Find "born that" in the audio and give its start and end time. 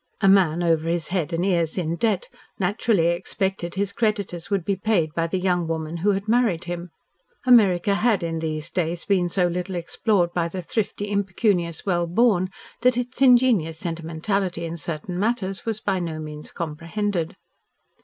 12.07-12.97